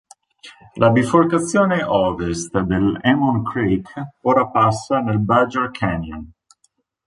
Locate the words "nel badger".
4.99-5.69